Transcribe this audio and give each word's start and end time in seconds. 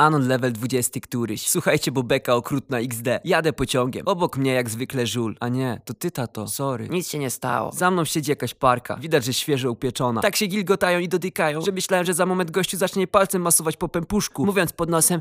Anon 0.00 0.28
level 0.28 0.52
20 0.52 1.00
któryś. 1.00 1.48
Słuchajcie, 1.48 1.92
bo 1.92 2.02
beka 2.02 2.34
okrutna 2.34 2.78
XD. 2.78 3.08
Jadę 3.24 3.52
pociągiem. 3.52 4.08
Obok 4.08 4.36
mnie 4.36 4.52
jak 4.52 4.70
zwykle 4.70 5.06
żul. 5.06 5.36
A 5.40 5.48
nie, 5.48 5.80
to 5.84 5.94
ty 5.94 6.10
tato. 6.10 6.48
Sorry. 6.48 6.88
Nic 6.88 7.08
się 7.08 7.18
nie 7.18 7.30
stało. 7.30 7.72
Za 7.72 7.90
mną 7.90 8.04
siedzi 8.04 8.30
jakaś 8.30 8.54
parka. 8.54 8.96
Widać, 8.96 9.24
że 9.24 9.34
świeżo 9.34 9.70
upieczona. 9.70 10.20
Tak 10.20 10.36
się 10.36 10.46
gilgotają 10.46 10.98
i 10.98 11.08
dotykają, 11.08 11.60
że 11.60 11.72
myślałem, 11.72 12.06
że 12.06 12.14
za 12.14 12.26
moment 12.26 12.50
gościu 12.50 12.76
zacznie 12.76 13.06
palcem 13.06 13.42
masować 13.42 13.76
po 13.76 13.88
pępuszku, 13.88 14.46
mówiąc 14.46 14.72
pod 14.72 14.90
nosem 14.90 15.20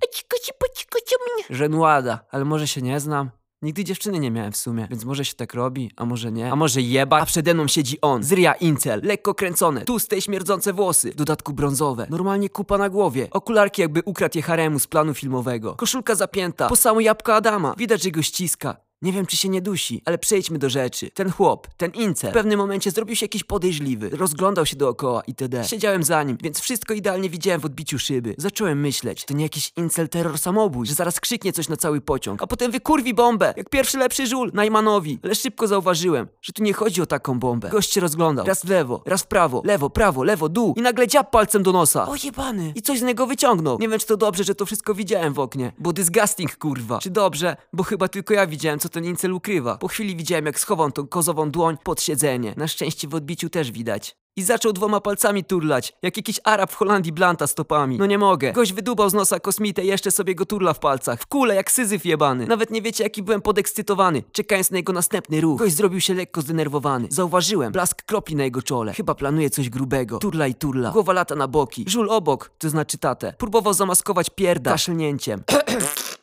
Żenuada, 1.49 2.25
ale 2.31 2.45
może 2.45 2.67
się 2.67 2.81
nie 2.81 2.99
znam. 2.99 3.29
Nigdy 3.61 3.83
dziewczyny 3.83 4.19
nie 4.19 4.31
miałem 4.31 4.51
w 4.51 4.57
sumie, 4.57 4.87
więc 4.89 5.05
może 5.05 5.25
się 5.25 5.33
tak 5.33 5.53
robi, 5.53 5.91
a 5.95 6.05
może 6.05 6.31
nie. 6.31 6.51
A 6.51 6.55
może 6.55 6.81
jeba? 6.81 7.19
A 7.19 7.25
przede 7.25 7.53
mną 7.53 7.67
siedzi 7.67 8.01
on, 8.01 8.23
zria 8.23 8.53
incel, 8.53 9.01
lekko 9.03 9.35
kręcone, 9.35 9.85
tłuste 9.85 10.17
i 10.17 10.21
śmierdzące 10.21 10.73
włosy, 10.73 11.11
w 11.11 11.15
dodatku 11.15 11.53
brązowe, 11.53 12.07
normalnie 12.09 12.49
kupa 12.49 12.77
na 12.77 12.89
głowie, 12.89 13.27
okularki 13.31 13.81
jakby 13.81 14.01
ukradł 14.05 14.37
je 14.37 14.41
haremu 14.41 14.79
z 14.79 14.87
planu 14.87 15.13
filmowego, 15.13 15.75
koszulka 15.75 16.15
zapięta, 16.15 16.67
po 16.69 16.75
samo 16.75 16.99
jabłko 16.99 17.35
Adama, 17.35 17.75
widać, 17.77 18.03
że 18.03 18.11
go 18.11 18.21
ściska. 18.21 18.88
Nie 19.01 19.13
wiem, 19.13 19.25
czy 19.25 19.37
się 19.37 19.49
nie 19.49 19.61
dusi, 19.61 20.01
ale 20.05 20.17
przejdźmy 20.17 20.59
do 20.59 20.69
rzeczy. 20.69 21.11
Ten 21.11 21.31
chłop, 21.31 21.67
ten 21.77 21.91
incel, 21.91 22.31
w 22.31 22.33
pewnym 22.33 22.59
momencie 22.59 22.91
zrobił 22.91 23.15
się 23.15 23.23
jakiś 23.23 23.43
podejrzliwy. 23.43 24.09
Rozglądał 24.09 24.65
się 24.65 24.75
dookoła 24.75 25.21
itd. 25.27 25.63
Siedziałem 25.63 26.03
za 26.03 26.23
nim, 26.23 26.37
więc 26.43 26.59
wszystko 26.59 26.93
idealnie 26.93 27.29
widziałem 27.29 27.61
w 27.61 27.65
odbiciu 27.65 27.99
szyby. 27.99 28.35
Zacząłem 28.37 28.79
myśleć, 28.81 29.25
to 29.25 29.33
nie 29.33 29.43
jakiś 29.43 29.71
incel 29.77 30.09
terror 30.09 30.37
samobójstw, 30.39 30.91
że 30.91 30.95
zaraz 30.95 31.19
krzyknie 31.19 31.53
coś 31.53 31.69
na 31.69 31.77
cały 31.77 32.01
pociąg, 32.01 32.43
a 32.43 32.47
potem 32.47 32.71
wykurwi 32.71 33.13
bombę, 33.13 33.53
jak 33.57 33.69
pierwszy 33.69 33.97
lepszy 33.97 34.27
żul, 34.27 34.51
Najmanowi. 34.53 35.19
Ale 35.23 35.35
szybko 35.35 35.67
zauważyłem, 35.67 36.27
że 36.41 36.53
tu 36.53 36.63
nie 36.63 36.73
chodzi 36.73 37.01
o 37.01 37.05
taką 37.05 37.39
bombę. 37.39 37.69
Gość 37.69 37.93
się 37.93 38.01
rozglądał, 38.01 38.45
raz 38.45 38.65
w 38.65 38.69
lewo, 38.69 39.01
raz 39.05 39.21
w 39.21 39.27
prawo, 39.27 39.61
lewo, 39.65 39.89
prawo, 39.89 40.23
lewo, 40.23 40.49
dół 40.49 40.73
i 40.77 40.81
nagle 40.81 41.07
dziab 41.07 41.31
palcem 41.31 41.63
do 41.63 41.71
nosa. 41.71 42.07
O 42.07 42.15
jebany! 42.23 42.71
I 42.75 42.81
coś 42.81 42.99
z 42.99 43.03
niego 43.03 43.27
wyciągnął. 43.27 43.79
Nie 43.79 43.89
wiem, 43.89 43.99
czy 43.99 44.07
to 44.07 44.17
dobrze, 44.17 44.43
że 44.43 44.55
to 44.55 44.65
wszystko 44.65 44.95
widziałem 44.95 45.33
w 45.33 45.39
oknie, 45.39 45.71
bo 45.77 45.93
disgusting 45.93 46.57
kurwa. 46.57 46.99
Czy 46.99 47.09
dobrze, 47.09 47.57
bo 47.73 47.83
chyba 47.83 48.07
tylko 48.07 48.33
ja 48.33 48.47
widziałem, 48.47 48.79
co 48.79 48.88
ten 48.89 49.05
incel 49.05 49.33
ukrywa. 49.33 49.77
Po 49.77 49.87
chwili 49.87 50.15
widziałem, 50.15 50.45
jak 50.45 50.59
schował 50.59 50.91
tą 50.91 51.07
kozową 51.07 51.51
dłoń 51.51 51.77
pod 51.83 52.01
siedzenie. 52.01 52.53
Na 52.57 52.67
szczęście 52.67 53.07
w 53.07 53.15
odbiciu 53.15 53.49
też 53.49 53.71
widać. 53.71 54.15
I 54.35 54.43
zaczął 54.43 54.73
dwoma 54.73 55.01
palcami 55.01 55.43
turlać, 55.43 55.93
jak 56.01 56.17
jakiś 56.17 56.39
Arab 56.43 56.71
w 56.71 56.75
Holandii 56.75 57.11
blanta 57.11 57.47
stopami. 57.47 57.97
No 57.97 58.05
nie 58.05 58.17
mogę. 58.17 58.53
Gość 58.53 58.73
wydubał 58.73 59.09
z 59.09 59.13
nosa 59.13 59.39
kosmitę 59.39 59.83
jeszcze 59.85 60.11
sobie 60.11 60.35
go 60.35 60.45
turla 60.45 60.73
w 60.73 60.79
palcach. 60.79 61.19
W 61.21 61.27
kule 61.27 61.55
jak 61.55 61.71
syzyf 61.71 62.05
jebany. 62.05 62.47
Nawet 62.47 62.71
nie 62.71 62.81
wiecie 62.81 63.03
jaki 63.03 63.23
byłem 63.23 63.41
podekscytowany, 63.41 64.23
czekając 64.31 64.71
na 64.71 64.77
jego 64.77 64.93
następny 64.93 65.41
ruch. 65.41 65.59
Gość 65.59 65.75
zrobił 65.75 66.01
się 66.01 66.13
lekko 66.13 66.41
zdenerwowany. 66.41 67.07
Zauważyłem 67.11 67.71
blask 67.71 68.03
kropli 68.03 68.35
na 68.35 68.43
jego 68.43 68.61
czole. 68.61 68.93
Chyba 68.93 69.15
planuje 69.15 69.49
coś 69.49 69.69
grubego. 69.69 70.17
Turla 70.17 70.47
i 70.47 70.55
turla. 70.55 70.91
Głowa 70.91 71.13
lata 71.13 71.35
na 71.35 71.47
boki. 71.47 71.85
Żul 71.87 72.09
obok, 72.09 72.51
to 72.57 72.69
znaczy 72.69 72.97
tatę. 72.97 73.33
Próbował 73.37 73.73
zamaskować 73.73 74.29
pierda 74.29 74.71
kaszlnięciem. 74.71 75.43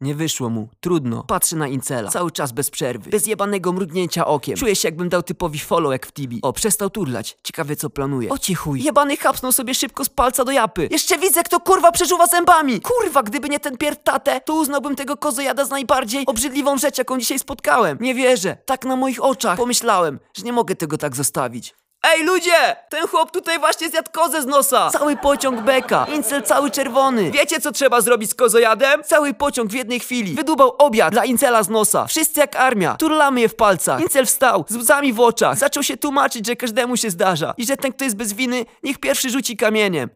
Nie 0.00 0.14
wyszło 0.14 0.50
mu. 0.50 0.68
Trudno. 0.80 1.24
Patrzę 1.24 1.56
na 1.56 1.68
Incela. 1.68 2.10
Cały 2.10 2.30
czas 2.30 2.52
bez 2.52 2.70
przerwy. 2.70 3.10
Bez 3.10 3.26
jebanego 3.26 3.72
mrugnięcia 3.72 4.26
okiem. 4.26 4.56
Czuję 4.56 4.76
się 4.76 4.88
jakbym 4.88 5.08
dał 5.08 5.22
typowi 5.22 5.58
follow 5.58 5.92
jak 5.92 6.06
w 6.06 6.12
Tibi. 6.12 6.38
O, 6.42 6.52
przestał 6.52 6.90
turlać. 6.90 7.38
Ciekawe 7.42 7.76
co 7.76 7.90
planuje. 7.90 8.28
O 8.30 8.36
chuj. 8.56 8.82
Jebany 8.82 9.16
chapsnął 9.16 9.52
sobie 9.52 9.74
szybko 9.74 10.04
z 10.04 10.08
palca 10.08 10.44
do 10.44 10.52
japy. 10.52 10.88
Jeszcze 10.90 11.18
widzę 11.18 11.42
kto 11.42 11.60
kurwa 11.60 11.92
przeżuwa 11.92 12.26
zębami. 12.26 12.80
Kurwa, 12.80 13.22
gdyby 13.22 13.48
nie 13.48 13.60
ten 13.60 13.76
pierd 13.76 14.04
tatę, 14.04 14.40
to 14.40 14.54
uznałbym 14.54 14.96
tego 14.96 15.16
kozojada 15.16 15.64
z 15.64 15.70
najbardziej 15.70 16.26
obrzydliwą 16.26 16.78
rzecz 16.78 16.98
jaką 16.98 17.18
dzisiaj 17.18 17.38
spotkałem. 17.38 17.98
Nie 18.00 18.14
wierzę. 18.14 18.56
Tak 18.66 18.84
na 18.84 18.96
moich 18.96 19.24
oczach. 19.24 19.58
Pomyślałem, 19.58 20.20
że 20.36 20.42
nie 20.42 20.52
mogę 20.52 20.74
tego 20.76 20.98
tak 20.98 21.16
zostawić. 21.16 21.74
Ej 22.06 22.24
ludzie! 22.24 22.76
Ten 22.88 23.06
chłop 23.06 23.30
tutaj 23.30 23.58
właśnie 23.58 23.88
zjadł 23.88 24.10
kozę 24.12 24.42
z 24.42 24.46
nosa! 24.46 24.90
Cały 24.90 25.16
pociąg 25.16 25.60
beka! 25.60 26.06
Incel 26.14 26.42
cały 26.42 26.70
czerwony! 26.70 27.30
Wiecie 27.30 27.60
co 27.60 27.72
trzeba 27.72 28.00
zrobić 28.00 28.30
z 28.30 28.34
kozojadem? 28.34 29.04
Cały 29.04 29.34
pociąg 29.34 29.70
w 29.70 29.74
jednej 29.74 30.00
chwili! 30.00 30.34
Wydubał 30.34 30.74
obiad 30.78 31.12
dla 31.12 31.24
Incela 31.24 31.62
z 31.62 31.68
nosa! 31.68 32.06
Wszyscy 32.06 32.40
jak 32.40 32.56
armia! 32.56 32.96
Turlamy 32.96 33.40
je 33.40 33.48
w 33.48 33.54
palcach! 33.54 34.00
Incel 34.00 34.26
wstał, 34.26 34.64
z 34.68 34.76
łzami 34.76 35.12
w 35.12 35.20
oczach! 35.20 35.58
Zaczął 35.58 35.82
się 35.82 35.96
tłumaczyć, 35.96 36.46
że 36.46 36.56
każdemu 36.56 36.96
się 36.96 37.10
zdarza 37.10 37.54
i 37.56 37.66
że 37.66 37.76
ten 37.76 37.92
kto 37.92 38.04
jest 38.04 38.16
bez 38.16 38.32
winy, 38.32 38.66
niech 38.82 38.98
pierwszy 38.98 39.30
rzuci 39.30 39.56
kamieniem. 39.56 40.10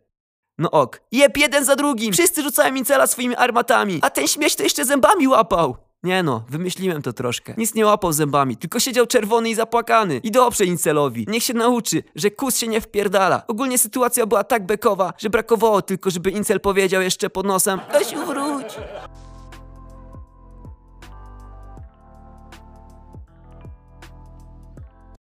No 0.59 0.71
ok. 0.71 1.01
Jeb 1.13 1.37
jeden 1.37 1.65
za 1.65 1.77
drugim! 1.77 2.13
Wszyscy 2.13 2.43
rzucają 2.43 2.75
Incela 2.75 3.07
swoimi 3.07 3.37
armatami, 3.37 3.99
a 4.03 4.11
ten 4.11 4.29
śmieć 4.29 4.57
to 4.57 4.63
jeszcze 4.63 4.85
zębami 4.85 5.29
łapał! 5.29 5.88
Nie 6.03 6.23
no, 6.23 6.45
wymyśliłem 6.49 7.03
to 7.03 7.13
troszkę. 7.13 7.55
Nic 7.57 7.75
nie 7.75 7.87
łapał 7.87 8.13
zębami, 8.13 8.57
tylko 8.57 8.81
siedział 8.81 9.07
czerwony 9.07 9.51
i 9.51 9.55
zapłakany. 9.55 10.21
I 10.23 10.31
dobrze 10.31 10.65
Incelowi. 10.65 11.27
Niech 11.29 11.43
się 11.43 11.55
nauczy, 11.55 12.03
że 12.15 12.31
kus 12.31 12.57
się 12.57 12.69
nie 12.69 12.81
wpierdala. 12.81 13.43
Ogólnie 13.49 13.79
sytuacja 13.79 14.27
była 14.27 14.45
tak 14.45 14.67
bekowa, 14.67 15.13
że 15.19 15.31
brakowało 15.31 15.83
tylko, 15.83 16.11
żeby 16.11 16.31
Incel 16.31 16.61
powiedział 16.61 17.03
jeszcze 17.03 17.31
pod 17.31 17.47
nosem 17.47 17.81
Weź 17.93 18.15
wróć. 18.15 18.75